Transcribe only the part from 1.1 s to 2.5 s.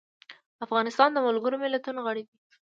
د ملګرو ملتونو غړی دی.